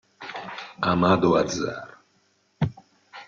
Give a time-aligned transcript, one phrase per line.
[0.91, 2.01] Amado Azar